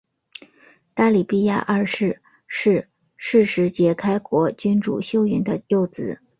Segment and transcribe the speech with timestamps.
[0.95, 6.19] 答里必牙二世是是实皆开国君主修云的幼子。